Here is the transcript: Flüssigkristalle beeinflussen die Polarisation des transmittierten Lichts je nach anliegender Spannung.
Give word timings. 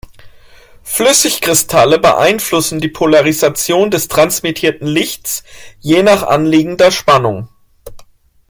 Flüssigkristalle 0.81 1.99
beeinflussen 1.99 2.81
die 2.81 2.87
Polarisation 2.87 3.91
des 3.91 4.07
transmittierten 4.07 4.87
Lichts 4.87 5.43
je 5.79 6.01
nach 6.01 6.23
anliegender 6.23 6.89
Spannung. 6.89 7.49